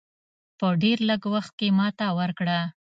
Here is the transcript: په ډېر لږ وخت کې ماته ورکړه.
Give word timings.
په 0.59 0.67
ډېر 0.81 0.97
لږ 1.09 1.21
وخت 1.33 1.51
کې 1.59 1.67
ماته 1.77 2.07
ورکړه. 2.19 2.59